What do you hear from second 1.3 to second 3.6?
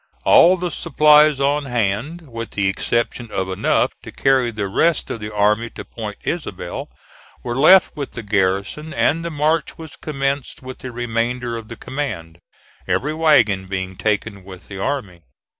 on hand, with the exception of